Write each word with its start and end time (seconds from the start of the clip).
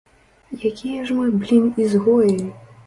Якія 0.69 1.03
ж 1.11 1.19
мы, 1.19 1.29
блін, 1.45 1.71
ізгоі? 1.87 2.37